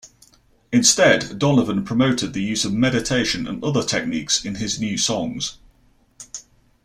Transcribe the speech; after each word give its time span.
Instead, 0.71 1.37
Donovan 1.37 1.85
promoted 1.85 2.33
the 2.33 2.41
use 2.41 2.65
of 2.65 2.73
meditation 2.73 3.45
and 3.45 3.63
other 3.63 3.83
techniques, 3.83 4.43
in 4.43 4.55
his 4.55 4.79
new 4.79 4.97
songs. 4.97 5.59